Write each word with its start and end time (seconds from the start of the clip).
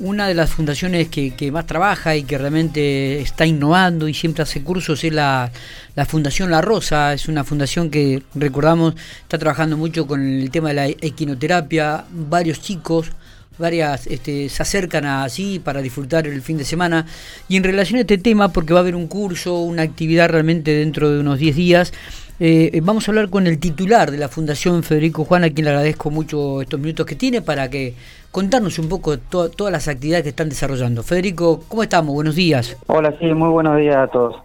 una 0.00 0.26
de 0.26 0.34
las 0.34 0.50
fundaciones 0.50 1.08
que, 1.08 1.50
más 1.52 1.66
trabaja 1.66 2.16
y 2.16 2.24
que 2.24 2.38
realmente 2.38 3.20
está 3.20 3.46
innovando 3.46 4.08
y 4.08 4.14
siempre 4.14 4.42
hace 4.42 4.62
cursos 4.62 5.02
es 5.04 5.12
la, 5.12 5.50
Fundación 6.06 6.50
La 6.50 6.60
Rosa. 6.60 7.12
Es 7.12 7.28
una 7.28 7.44
fundación 7.44 7.90
que, 7.90 8.22
recordamos, 8.34 8.94
está 9.22 9.38
trabajando 9.38 9.76
mucho 9.76 10.06
con 10.06 10.22
el 10.22 10.50
tema 10.50 10.68
de 10.68 10.74
la 10.74 10.86
equinoterapia. 10.86 12.04
Varios 12.10 12.60
chicos, 12.60 13.12
varias 13.58 14.06
este, 14.06 14.48
se 14.48 14.62
acercan 14.62 15.06
así 15.06 15.60
para 15.60 15.80
disfrutar 15.80 16.26
el 16.26 16.42
fin 16.42 16.58
de 16.58 16.64
semana. 16.64 17.06
Y 17.48 17.56
en 17.56 17.64
relación 17.64 17.98
a 17.98 18.00
este 18.00 18.18
tema, 18.18 18.52
porque 18.52 18.72
va 18.72 18.80
a 18.80 18.82
haber 18.82 18.96
un 18.96 19.06
curso, 19.06 19.60
una 19.60 19.82
actividad 19.82 20.28
realmente 20.28 20.72
dentro 20.72 21.10
de 21.10 21.20
unos 21.20 21.38
10 21.38 21.56
días, 21.56 21.92
eh, 22.38 22.80
vamos 22.82 23.08
a 23.08 23.10
hablar 23.10 23.30
con 23.30 23.46
el 23.46 23.58
titular 23.58 24.10
de 24.10 24.18
la 24.18 24.28
Fundación 24.28 24.82
Federico 24.82 25.24
Juan, 25.24 25.44
a 25.44 25.50
quien 25.50 25.64
le 25.64 25.70
agradezco 25.70 26.10
mucho 26.10 26.60
estos 26.62 26.78
minutos 26.78 27.06
que 27.06 27.14
tiene 27.14 27.42
para 27.42 27.70
que 27.70 27.94
contarnos 28.30 28.78
un 28.78 28.88
poco 28.88 29.18
todas 29.18 29.72
las 29.72 29.88
actividades 29.88 30.24
que 30.24 30.28
están 30.30 30.48
desarrollando. 30.48 31.02
Federico, 31.02 31.62
¿cómo 31.68 31.82
estamos? 31.82 32.14
Buenos 32.14 32.36
días. 32.36 32.76
Hola, 32.86 33.14
sí, 33.18 33.26
muy 33.26 33.48
buenos 33.48 33.78
días 33.78 33.96
a 33.96 34.06
todos. 34.08 34.36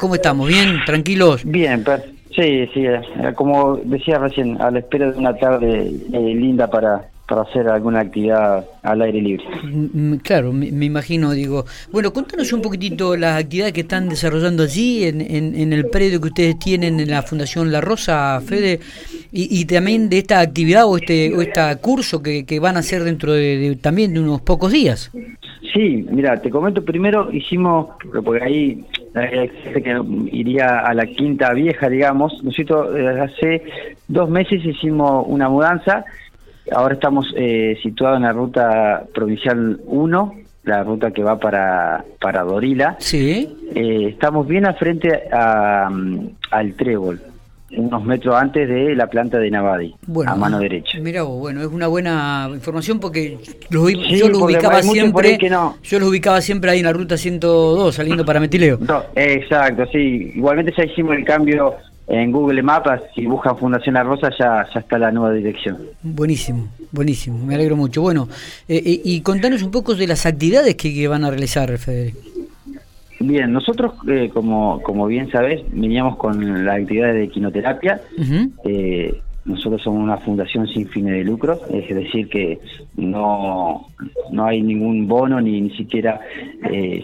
¿Cómo, 0.00 0.14
estamos? 0.14 0.48
¿Bien? 0.48 0.78
¿Tranquilos? 0.86 1.44
Bien, 1.44 1.84
sí, 2.34 2.68
sí, 2.72 2.86
eh, 2.86 3.02
como 3.34 3.76
decía 3.76 4.18
recién, 4.18 4.60
a 4.62 4.70
la 4.70 4.78
espera 4.78 5.10
de 5.10 5.18
una 5.18 5.36
tarde 5.36 5.92
eh, 6.12 6.34
linda 6.34 6.68
para, 6.68 7.08
para 7.26 7.42
hacer 7.42 7.68
alguna 7.68 8.00
actividad 8.00 8.64
al 8.82 9.02
aire 9.02 9.20
libre. 9.20 9.44
Mm, 9.62 10.12
mm, 10.12 10.18
claro, 10.18 10.52
me, 10.52 10.66
imagino, 10.66 11.32
digo. 11.32 11.64
Bueno, 11.90 12.12
contanos 12.12 12.52
un 12.52 12.60
poquitito 12.60 13.16
las 13.16 13.42
actividades 13.42 13.72
que 13.72 13.80
están 13.80 14.08
desarrollando 14.08 14.64
allí 14.64 15.04
en, 15.04 15.20
en, 15.20 15.72
el 15.72 15.86
predio 15.88 16.20
que 16.20 16.28
ustedes 16.28 16.58
tienen 16.58 17.00
en 17.00 17.10
la 17.10 17.22
Fundación 17.22 17.72
La 17.72 17.80
Rosa, 17.80 18.40
Fede, 18.44 18.80
y, 19.32 19.64
también 19.64 20.08
de 20.08 20.18
esta 20.18 20.40
actividad 20.40 20.86
o 20.86 20.96
este 20.96 21.34
o 21.34 21.40
este 21.40 21.60
curso 21.80 22.22
que, 22.22 22.44
que 22.44 22.60
van 22.60 22.76
a 22.76 22.80
hacer 22.80 23.02
dentro 23.02 23.32
de, 23.32 23.76
también 23.80 24.12
de 24.12 24.20
unos 24.20 24.42
pocos 24.42 24.70
días. 24.70 25.10
Sí, 25.72 26.06
mira, 26.10 26.40
te 26.40 26.50
comento 26.50 26.84
primero, 26.84 27.32
hicimos, 27.32 27.88
porque 28.24 28.44
ahí 28.44 28.84
que 29.14 30.00
iría 30.32 30.80
a 30.80 30.92
la 30.92 31.06
quinta 31.06 31.52
vieja, 31.52 31.88
digamos, 31.88 32.42
nosotros 32.42 32.88
hace 33.20 33.62
dos 34.08 34.28
meses 34.28 34.64
hicimos 34.64 35.24
una 35.28 35.48
mudanza 35.48 36.04
Ahora 36.72 36.94
estamos 36.94 37.26
eh, 37.36 37.76
situados 37.82 38.16
en 38.16 38.22
la 38.22 38.32
ruta 38.32 39.04
provincial 39.14 39.80
1, 39.86 40.34
la 40.64 40.82
ruta 40.82 41.10
que 41.10 41.22
va 41.22 41.38
para, 41.38 42.04
para 42.20 42.42
Dorila. 42.42 42.96
Sí. 42.98 43.54
Eh, 43.74 44.08
estamos 44.08 44.46
bien 44.46 44.66
al 44.66 44.76
frente 44.76 45.28
a, 45.30 45.90
al 46.50 46.74
Trébol, 46.74 47.20
unos 47.76 48.04
metros 48.04 48.34
antes 48.34 48.66
de 48.66 48.94
la 48.94 49.08
planta 49.08 49.38
de 49.38 49.50
Navadi, 49.50 49.94
a 50.26 50.34
mano 50.36 50.58
derecha. 50.58 50.98
Mira 51.00 51.22
bueno, 51.22 51.60
es 51.60 51.66
una 51.66 51.86
buena 51.86 52.48
información 52.52 52.98
porque 52.98 53.36
yo 53.68 54.28
lo 54.28 54.44
ubicaba 54.44 54.82
siempre, 54.82 55.38
yo 55.82 55.98
lo 56.00 56.08
ubicaba 56.08 56.40
siempre 56.40 56.70
ahí 56.70 56.78
en 56.78 56.86
la 56.86 56.92
ruta 56.92 57.18
102 57.18 57.94
saliendo 57.94 58.24
para 58.24 58.40
Metileo. 58.40 58.78
exacto, 59.14 59.84
sí. 59.92 60.32
Igualmente 60.34 60.72
ya 60.76 60.84
hicimos 60.84 61.14
el 61.16 61.24
cambio 61.24 61.74
en 62.06 62.32
Google 62.32 62.62
Maps, 62.62 63.02
si 63.14 63.26
buscan 63.26 63.56
Fundación 63.56 63.94
La 63.94 64.02
Rosa, 64.02 64.30
ya, 64.38 64.66
ya 64.72 64.80
está 64.80 64.98
la 64.98 65.10
nueva 65.10 65.32
dirección. 65.32 65.78
Buenísimo, 66.02 66.68
buenísimo, 66.92 67.38
me 67.44 67.54
alegro 67.54 67.76
mucho. 67.76 68.02
Bueno, 68.02 68.28
eh, 68.68 68.82
eh, 68.84 69.00
y 69.04 69.20
contanos 69.22 69.62
un 69.62 69.70
poco 69.70 69.94
de 69.94 70.06
las 70.06 70.26
actividades 70.26 70.74
que, 70.74 71.08
van 71.08 71.24
a 71.24 71.30
realizar, 71.30 71.76
Federico. 71.78 72.18
Bien, 73.20 73.52
nosotros, 73.52 73.94
eh, 74.06 74.30
como, 74.32 74.82
como 74.82 75.06
bien 75.06 75.30
sabés, 75.30 75.62
veníamos 75.72 76.16
con 76.16 76.64
la 76.64 76.74
actividad 76.74 77.14
de 77.14 77.28
quinoterapia. 77.28 78.00
nosotros 79.46 79.82
somos 79.82 80.02
una 80.02 80.18
fundación 80.18 80.66
sin 80.68 80.88
fines 80.88 81.12
de 81.12 81.24
lucro, 81.24 81.58
es 81.70 81.88
decir, 81.94 82.28
que 82.28 82.58
no, 82.96 83.88
no 84.30 84.46
hay 84.46 84.62
ningún 84.62 85.06
bono 85.06 85.40
ni 85.40 85.60
ni 85.60 85.70
siquiera 85.76 86.20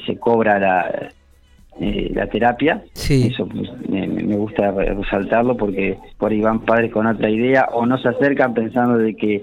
se 0.07 0.17
cobra 0.17 0.59
la, 0.59 1.11
eh, 1.83 2.11
la 2.15 2.27
terapia. 2.27 2.83
Eso 2.95 3.49
pues, 3.49 3.71
me, 3.89 4.37
gusta 4.37 4.71
resaltarlo 4.71 5.57
porque 5.57 5.97
por 6.19 6.31
ahí 6.31 6.39
van 6.43 6.61
padres 6.61 6.93
con 6.93 7.07
otra 7.07 7.31
idea 7.31 7.69
o 7.73 7.87
no 7.87 7.97
se 7.97 8.09
acercan 8.09 8.53
pensando 8.53 8.99
de 8.99 9.17
que 9.17 9.43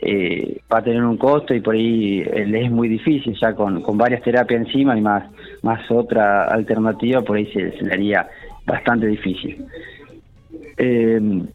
eh, 0.00 0.58
va 0.72 0.78
a 0.78 0.82
tener 0.82 1.04
un 1.04 1.16
costo 1.16 1.54
y 1.54 1.60
por 1.60 1.76
ahí 1.76 2.22
eh, 2.22 2.44
les 2.44 2.64
es 2.64 2.70
muy 2.72 2.88
difícil 2.88 3.38
ya 3.40 3.52
con, 3.52 3.82
con 3.82 3.96
varias 3.96 4.20
terapias 4.22 4.62
encima 4.66 4.98
y 4.98 5.00
más, 5.00 5.30
más 5.62 5.88
otra 5.88 6.46
alternativa, 6.46 7.22
por 7.22 7.36
ahí 7.36 7.46
se, 7.52 7.60
le 7.80 7.92
haría 7.92 8.26
bastante 8.66 9.06
difícil. 9.06 9.64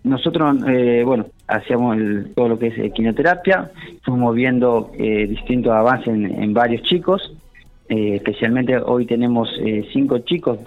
nosotros, 0.06 0.62
bueno, 1.06 1.26
hacíamos 1.46 1.98
todo 2.36 2.48
lo 2.48 2.58
que 2.58 2.68
es 2.68 2.94
quimioterapia, 2.94 3.70
fuimos 4.04 4.34
viendo 4.34 4.92
distintos 4.98 5.74
avances 5.74 6.14
en 6.14 6.54
varios 6.54 6.84
chicos, 6.84 7.34
eh, 7.92 8.16
especialmente 8.16 8.78
hoy 8.78 9.06
tenemos 9.06 9.50
eh, 9.60 9.86
cinco 9.92 10.20
chicos 10.20 10.60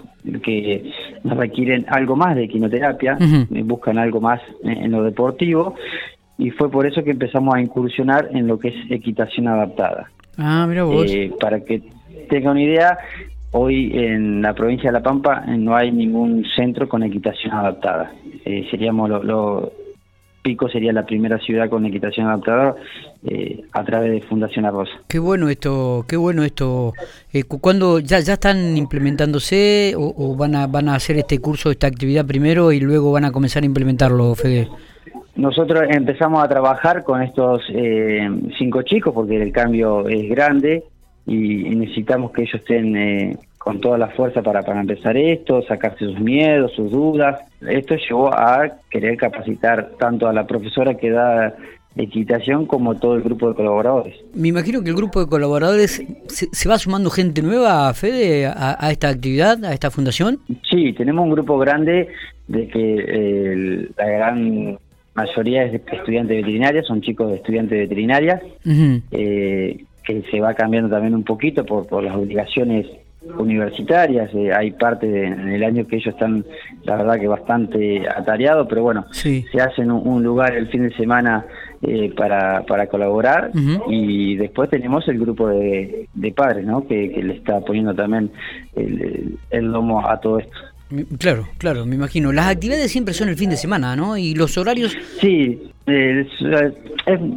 que 0.43 0.91
requieren 1.23 1.83
algo 1.89 2.15
más 2.15 2.35
de 2.35 2.47
quinoterapia, 2.47 3.17
eh, 3.19 3.63
buscan 3.63 3.97
algo 3.97 4.21
más 4.21 4.39
en, 4.63 4.91
lo 4.91 5.01
deportivo, 5.01 5.73
y 6.37 6.51
fue 6.51 6.69
por 6.69 6.85
eso 6.85 7.03
que 7.03 7.09
empezamos 7.09 7.55
a 7.55 7.61
incursionar 7.61 8.29
en 8.31 8.45
lo 8.45 8.59
que 8.59 8.67
es 8.67 8.75
equitación 8.91 9.47
adaptada. 9.47 10.11
Ah, 10.37 10.67
mira 10.69 10.83
vos. 10.83 11.11
para 11.39 11.61
que 11.61 11.81
tenga 12.29 12.51
una 12.51 12.61
idea, 12.61 12.95
hoy 13.49 13.91
en 13.95 14.43
la 14.43 14.53
provincia 14.53 14.91
de 14.91 14.93
La 14.93 15.01
Pampa 15.01 15.45
no 15.47 15.75
hay 15.75 15.91
ningún 15.91 16.45
centro 16.55 16.87
con 16.87 17.01
equitación 17.01 17.53
adaptada. 17.53 18.11
seríamos 18.69 19.09
lo 19.09 19.71
Pico 20.45 20.69
sería 20.69 20.93
la 20.93 21.07
primera 21.07 21.39
ciudad 21.39 21.71
con 21.71 21.87
equitación 21.87 22.27
adaptada 22.27 22.75
eh, 23.25 23.63
a 23.71 23.83
través 23.83 24.11
de 24.11 24.21
Fundación 24.21 24.65
Arroz. 24.65 24.87
Qué 25.07 25.17
bueno 25.17 25.49
esto, 25.49 26.05
qué 26.07 26.17
bueno 26.17 26.43
esto. 26.43 26.93
Eh, 27.33 27.45
¿Cuándo 27.45 27.97
ya, 27.97 28.19
ya 28.19 28.33
están 28.33 28.77
implementándose 28.77 29.95
o, 29.97 30.35
van, 30.35 30.53
a, 30.53 30.67
van 30.67 30.89
a 30.89 30.95
hacer 30.95 31.17
este 31.17 31.39
curso, 31.39 31.71
esta 31.71 31.87
actividad 31.87 32.27
primero 32.27 32.71
y 32.71 32.79
luego 32.79 33.11
van 33.11 33.25
a 33.25 33.31
comenzar 33.31 33.63
a 33.63 33.65
implementarlo, 33.65 34.35
Fede? 34.35 34.69
Nosotros 35.35 35.81
empezamos 35.89 36.43
a 36.43 36.47
trabajar 36.47 37.03
con 37.03 37.23
estos 37.23 37.63
eh, 37.69 38.29
cinco 38.59 38.83
chicos 38.83 39.15
porque 39.15 39.41
el 39.41 39.51
cambio 39.51 40.07
es 40.07 40.29
grande 40.29 40.83
y 41.25 41.75
necesitamos 41.75 42.31
que 42.33 42.43
ellos 42.43 42.61
estén 42.61 42.95
eh, 42.95 43.37
con 43.65 43.81
toda 43.81 43.97
la 43.97 44.09
fuerza 44.09 44.43
para, 44.43 44.61
para 44.61 44.79
empezar 44.79 45.17
esto, 45.17 45.63
sacarse 45.63 46.05
sus 46.05 46.19
miedos, 46.19 46.71
sus 46.73 46.91
dudas. 46.91 47.41
Esto 47.67 47.95
llevó 47.95 48.31
a 48.31 48.69
querer 48.91 49.17
capacitar 49.17 49.93
tanto 49.97 50.27
a 50.27 50.33
la 50.33 50.45
profesora 50.45 50.93
que 50.93 51.09
da 51.09 51.55
equitación 51.95 52.67
como 52.67 52.93
todo 52.93 53.15
el 53.15 53.23
grupo 53.23 53.49
de 53.49 53.55
colaboradores. 53.55 54.17
Me 54.35 54.49
imagino 54.49 54.83
que 54.83 54.89
el 54.91 54.95
grupo 54.95 55.19
de 55.19 55.27
colaboradores 55.27 56.05
se, 56.27 56.69
va 56.69 56.77
sumando 56.77 57.09
gente 57.09 57.41
nueva, 57.41 57.91
Fede, 57.95 58.45
a, 58.45 58.77
a, 58.79 58.91
esta 58.91 59.09
actividad, 59.09 59.65
a 59.65 59.73
esta 59.73 59.89
fundación. 59.89 60.37
Sí, 60.69 60.93
tenemos 60.93 61.25
un 61.25 61.31
grupo 61.31 61.57
grande 61.57 62.09
de 62.47 62.67
que 62.67 63.89
la 63.97 64.05
gran 64.05 64.77
mayoría 65.15 65.63
es 65.63 65.71
de 65.71 65.81
estudiantes 65.91 66.37
veterinarios, 66.37 66.85
son 66.85 67.01
chicos 67.01 67.31
de 67.31 67.37
estudiantes 67.37 67.79
veterinarias, 67.79 68.43
eh, 69.09 69.83
que 70.03 70.21
se 70.29 70.39
va 70.39 70.53
cambiando 70.53 70.87
también 70.87 71.15
un 71.15 71.23
poquito 71.23 71.65
por, 71.65 71.87
por 71.87 72.03
las 72.03 72.15
obligaciones 72.15 72.85
universitarias, 73.37 74.29
eh, 74.33 74.53
hay 74.53 74.71
parte 74.71 75.07
de, 75.07 75.27
en 75.27 75.49
el 75.49 75.63
año 75.63 75.85
que 75.85 75.97
ellos 75.97 76.13
están, 76.13 76.45
la 76.83 76.97
verdad 76.97 77.19
que 77.19 77.27
bastante 77.27 78.07
atareados, 78.07 78.67
pero 78.69 78.83
bueno, 78.83 79.05
se 79.11 79.45
hacen 79.59 79.91
un, 79.91 80.23
lugar 80.23 80.55
el 80.55 80.67
fin 80.67 80.83
de 80.83 80.95
semana 80.95 81.45
eh, 81.81 82.13
para, 82.15 82.63
para 82.65 82.87
colaborar 82.87 83.51
y 83.87 84.35
después 84.35 84.69
tenemos 84.69 85.07
el 85.07 85.19
grupo 85.19 85.47
de, 85.49 86.07
de 86.13 86.31
padres, 86.31 86.65
¿no? 86.65 86.87
Que, 86.87 87.07
le 87.15 87.33
está 87.33 87.59
poniendo 87.61 87.93
también 87.93 88.31
el, 88.75 89.37
el 89.49 89.65
lomo 89.65 90.07
a 90.07 90.19
todo 90.19 90.39
esto. 90.39 90.57
Claro, 91.17 91.47
claro, 91.57 91.85
me 91.85 91.95
imagino. 91.95 92.31
Las 92.31 92.47
actividades 92.47 92.91
siempre 92.91 93.13
son 93.13 93.29
el 93.29 93.35
fin 93.35 93.49
de 93.49 93.57
semana, 93.57 93.95
¿no? 93.95 94.17
Y 94.17 94.35
los 94.35 94.57
horarios... 94.57 94.95
Sí, 95.19 95.71
es, 95.87 96.27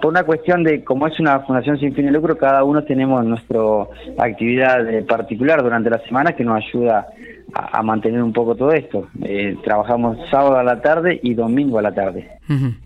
por 0.00 0.10
una 0.10 0.24
cuestión 0.24 0.64
de, 0.64 0.84
como 0.84 1.06
es 1.06 1.18
una 1.18 1.40
fundación 1.40 1.78
sin 1.78 1.94
fin 1.94 2.06
de 2.06 2.12
lucro, 2.12 2.36
cada 2.36 2.64
uno 2.64 2.82
tenemos 2.84 3.24
nuestra 3.24 3.60
actividad 4.18 4.86
particular 5.06 5.62
durante 5.62 5.90
la 5.90 5.98
semana 6.00 6.32
que 6.32 6.44
nos 6.44 6.62
ayuda 6.64 7.06
a, 7.54 7.82
mantener 7.82 8.22
un 8.22 8.32
poco 8.32 8.54
todo 8.54 8.72
esto. 8.72 9.08
Eh, 9.22 9.56
trabajamos 9.64 10.18
sábado 10.30 10.58
a 10.58 10.62
la 10.62 10.80
tarde 10.80 11.18
y 11.22 11.34
domingo 11.34 11.78
a 11.78 11.82
la 11.82 11.92
tarde. 11.92 12.28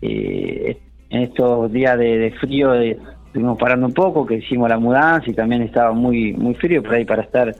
Eh, 0.01 0.77
en 1.09 1.21
estos 1.21 1.71
días 1.71 1.97
de, 1.97 2.33
frío 2.39 2.73
estuvimos 2.73 3.57
parando 3.57 3.87
un 3.87 3.93
poco, 3.93 4.25
que 4.25 4.35
hicimos 4.35 4.69
la 4.69 4.77
mudanza 4.77 5.29
y 5.29 5.33
también 5.33 5.61
estaba 5.61 5.91
muy, 5.91 6.33
muy 6.33 6.55
frío 6.55 6.81
por 6.83 6.95
ahí 6.95 7.05
para 7.05 7.23
estar 7.23 7.55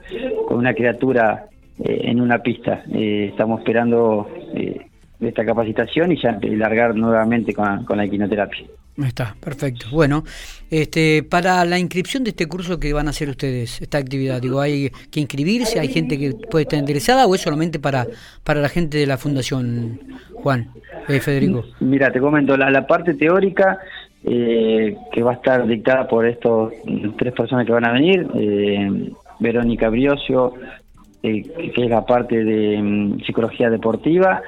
con 0.46 0.58
una 0.58 0.74
criatura 0.74 1.46
eh, 1.50 1.53
en 1.78 2.20
una 2.20 2.38
pista. 2.38 2.84
Eh, 2.92 3.28
estamos 3.30 3.60
esperando 3.60 4.28
eh, 4.54 4.86
esta 5.20 5.44
capacitación 5.44 6.12
y 6.12 6.20
ya 6.20 6.38
largar 6.42 6.94
nuevamente 6.94 7.54
con, 7.54 7.84
la 7.88 8.04
equinoterapia. 8.04 8.66
Está, 8.96 9.34
perfecto. 9.40 9.86
Bueno, 9.90 10.22
este, 10.70 11.24
para 11.24 11.64
la 11.64 11.80
inscripción 11.80 12.22
de 12.22 12.30
este 12.30 12.46
curso 12.46 12.78
que 12.78 12.92
van 12.92 13.08
a 13.08 13.10
hacer 13.10 13.28
ustedes, 13.28 13.82
esta 13.82 13.98
actividad, 13.98 14.40
digo, 14.40 14.60
¿hay 14.60 14.90
que 15.10 15.18
inscribirse? 15.18 15.80
¿Hay 15.80 15.88
gente 15.88 16.16
que 16.16 16.32
puede 16.48 16.62
estar 16.62 16.78
interesada 16.78 17.26
o 17.26 17.34
es 17.34 17.40
solamente 17.40 17.80
para, 17.80 18.06
para 18.44 18.60
la 18.60 18.68
gente 18.68 18.98
de 18.98 19.06
la 19.06 19.18
Fundación, 19.18 19.98
Juan, 20.34 20.68
Federico? 21.08 21.64
Mira, 21.80 22.12
te 22.12 22.20
comento, 22.20 22.56
la, 22.56 22.70
la 22.70 22.86
parte 22.86 23.14
teórica 23.14 23.80
eh, 24.26 24.96
que 25.12 25.22
va 25.22 25.32
a 25.32 25.34
estar 25.34 25.66
dictada 25.66 26.08
por 26.08 26.26
estos 26.26 26.72
tres 27.18 27.34
personas 27.34 27.66
que 27.66 27.72
van 27.72 27.84
a 27.84 27.92
venir, 27.92 28.26
eh, 28.34 29.12
Verónica 29.38 29.90
Briosio, 29.90 30.54
eh, 31.24 31.72
que 31.74 31.84
es 31.84 31.90
la 31.90 32.04
parte 32.04 32.44
de 32.44 32.80
mm, 32.80 33.20
psicología 33.24 33.70
deportiva, 33.70 34.42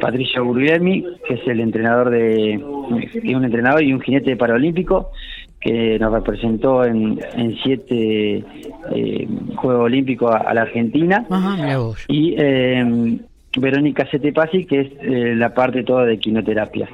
Patricia 0.00 0.40
Guglielmi, 0.40 1.04
que 1.26 1.34
es 1.34 1.46
el 1.46 1.60
entrenador 1.60 2.10
de, 2.10 2.60
un 2.62 3.44
entrenador 3.44 3.82
y 3.82 3.92
un 3.92 4.00
jinete 4.00 4.36
paralímpico, 4.36 5.10
que 5.60 5.98
nos 5.98 6.12
representó 6.12 6.84
en, 6.84 7.20
en 7.36 7.56
siete 7.62 8.42
Juegos 9.56 9.84
Olímpicos 9.84 10.34
a, 10.34 10.54
la 10.54 10.62
Argentina, 10.62 11.26
y 12.08 12.34
Verónica 13.58 14.06
Setepasi, 14.10 14.64
que 14.64 14.80
es 14.80 15.36
la 15.36 15.52
parte 15.52 15.82
toda 15.84 16.06
de 16.06 16.18
quinoterapia. 16.18 16.88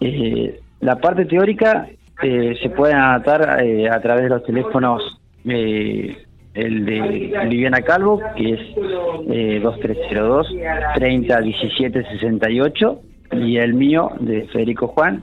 Eh, 0.00 0.60
la 0.80 0.96
parte 0.96 1.24
teórica 1.24 1.88
eh, 2.22 2.56
se 2.62 2.70
puede 2.70 2.94
adaptar 2.94 3.62
eh, 3.64 3.88
a 3.88 4.00
través 4.00 4.24
de 4.24 4.28
los 4.30 4.44
teléfonos, 4.44 5.02
eh, 5.44 6.16
el 6.56 6.84
de 6.84 7.00
Viviana 7.48 7.82
Calvo, 7.82 8.20
que 8.36 8.54
es 8.54 9.62
2302 9.62 10.46
30 10.94 11.40
17 11.40 12.02
68, 12.02 13.00
y 13.32 13.56
el 13.58 13.74
mío 13.74 14.10
de 14.20 14.46
Federico 14.48 14.88
Juan, 14.88 15.22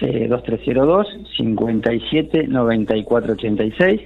2302 0.00 1.06
57 1.36 2.46
94 2.46 3.32
86. 3.32 4.00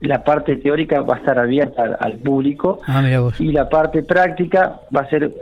La 0.00 0.22
parte 0.22 0.56
teórica 0.56 1.00
va 1.00 1.14
a 1.14 1.18
estar 1.18 1.38
abierta 1.38 1.96
al, 1.98 2.14
público 2.18 2.80
ah, 2.86 3.02
y 3.38 3.52
la 3.52 3.68
parte 3.68 4.02
práctica 4.02 4.80
va 4.94 5.00
a 5.00 5.08
ser 5.08 5.32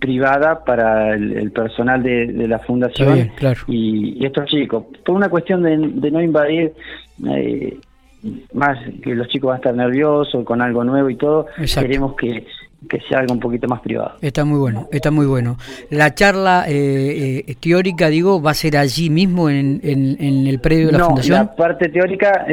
privada 0.00 0.64
para 0.64 1.14
el, 1.14 1.52
personal 1.52 2.02
de, 2.02 2.48
la 2.48 2.58
fundación 2.58 3.30
y, 3.68 4.24
estos 4.24 4.46
chicos. 4.46 4.84
Por 5.04 5.14
una 5.14 5.28
cuestión 5.28 5.62
de, 5.62 6.10
no 6.10 6.20
invadir, 6.20 6.72
eh, 7.28 7.78
más 8.52 8.78
que 9.02 9.14
los 9.14 9.28
chicos 9.28 9.48
van 9.48 9.54
a 9.54 9.58
estar 9.58 9.74
nerviosos 9.74 10.44
con 10.44 10.60
algo 10.60 10.84
nuevo 10.84 11.08
y 11.10 11.16
todo, 11.16 11.46
queremos 11.56 12.14
que, 12.16 12.46
sea 13.08 13.18
algo 13.20 13.34
un 13.34 13.40
poquito 13.40 13.68
más 13.68 13.80
privado. 13.80 14.12
Está 14.20 14.44
muy 14.44 14.58
bueno, 14.58 14.88
está 14.90 15.10
muy 15.10 15.26
bueno. 15.26 15.56
La 15.90 16.14
charla 16.14 16.64
eh, 16.68 17.44
eh, 17.46 17.54
teórica, 17.60 18.08
digo, 18.08 18.40
va 18.40 18.52
a 18.52 18.54
ser 18.54 18.76
allí 18.76 19.10
mismo 19.10 19.50
en, 19.50 19.80
en, 19.82 20.46
el 20.46 20.60
predio 20.60 20.86
de 20.86 20.92
la 20.92 21.04
fundación. 21.04 21.38
La 21.38 21.54
parte 21.54 21.88
teórica 21.88 22.46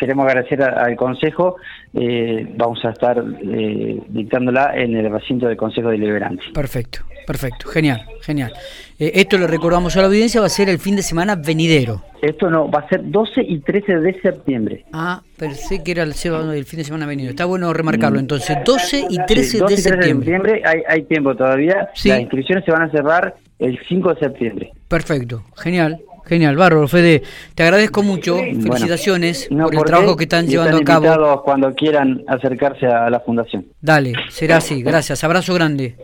queremos 0.00 0.26
agradecer 0.26 0.62
al 0.62 0.96
Consejo. 0.96 1.56
Eh, 1.94 2.52
vamos 2.56 2.84
a 2.84 2.90
estar 2.90 3.22
eh, 3.42 4.00
dictándola 4.08 4.72
en 4.74 4.96
el 4.96 5.12
recinto 5.12 5.46
del 5.46 5.56
Consejo 5.56 5.90
Deliberante. 5.90 6.42
Perfecto, 6.54 7.00
perfecto, 7.26 7.68
genial, 7.68 8.00
genial. 8.22 8.52
Eh, 8.98 9.12
esto 9.14 9.36
lo 9.36 9.46
recordamos 9.46 9.96
a 9.96 10.00
la 10.00 10.06
audiencia, 10.06 10.40
va 10.40 10.46
a 10.46 10.50
ser 10.50 10.70
el 10.70 10.78
fin 10.78 10.96
de 10.96 11.02
semana 11.02 11.36
venidero. 11.36 12.02
Esto 12.22 12.50
no, 12.50 12.70
va 12.70 12.80
a 12.80 12.88
ser 12.88 13.08
12 13.10 13.42
y 13.42 13.60
13 13.60 13.96
de 13.96 14.20
septiembre. 14.20 14.84
Ah, 14.92 15.22
pensé 15.36 15.82
que 15.82 15.92
era 15.92 16.02
el, 16.02 16.14
fin 16.14 16.78
de 16.78 16.84
semana 16.84 17.06
venidero. 17.06 17.30
Está 17.30 17.44
bueno 17.44 17.72
remarcarlo 17.72 18.18
entonces, 18.18 18.56
12 18.64 19.06
y 19.10 19.18
13 19.26 19.64
de 19.66 19.76
septiembre. 19.76 20.62
hay, 20.64 20.82
hay 20.88 21.02
tiempo 21.02 21.34
todavía. 21.34 21.90
Las 22.04 22.20
inscripciones 22.20 22.64
se 22.64 22.72
van 22.72 22.82
a 22.82 22.90
cerrar 22.90 23.34
el 23.58 23.78
5 23.88 24.14
de 24.14 24.20
septiembre. 24.20 24.72
Perfecto, 24.88 25.44
genial. 25.56 26.00
Genial, 26.26 26.56
Bárbaro, 26.56 26.86
Fede. 26.88 27.22
Te 27.54 27.62
agradezco 27.62 28.02
mucho. 28.02 28.36
Felicitaciones 28.36 29.48
por 29.48 29.74
el 29.74 29.84
trabajo 29.84 30.16
que 30.16 30.24
están 30.24 30.46
llevando 30.46 30.78
a 30.78 30.84
cabo. 30.84 31.42
cuando 31.42 31.74
quieran 31.74 32.22
acercarse 32.26 32.86
a 32.86 33.10
la 33.10 33.20
fundación. 33.20 33.66
Dale, 33.80 34.12
será 34.28 34.56
así. 34.56 34.82
Gracias. 34.82 35.22
Abrazo 35.24 35.54
grande. 35.54 35.96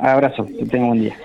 abrazo. 0.00 0.46
Que 0.46 0.66
tengan 0.66 0.88
buen 0.88 1.00
día. 1.02 1.16